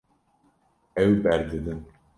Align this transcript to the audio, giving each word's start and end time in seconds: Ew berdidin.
Ew 1.01 1.11
berdidin. 1.23 1.81